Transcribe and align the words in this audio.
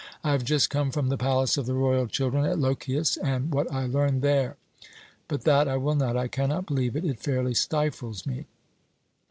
I 0.23 0.31
have 0.31 0.43
just 0.43 0.71
come 0.71 0.89
from 0.89 1.09
the 1.09 1.15
palace 1.15 1.57
of 1.57 1.67
the 1.67 1.75
royal 1.75 2.07
children 2.07 2.43
at 2.43 2.57
Lochias, 2.57 3.17
and 3.17 3.53
what 3.53 3.71
I 3.71 3.85
learned 3.85 4.23
there. 4.23 4.57
But 5.27 5.43
that 5.43 5.67
I 5.67 5.77
will 5.77 5.93
not, 5.93 6.17
I 6.17 6.27
cannot 6.27 6.65
believe 6.65 6.95
it. 6.95 7.05
It 7.05 7.19
fairly 7.19 7.53
stifles 7.53 8.25
me!" 8.25 8.47